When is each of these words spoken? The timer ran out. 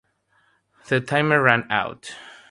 The 0.87 0.99
timer 0.99 1.43
ran 1.43 1.71
out. 1.71 2.15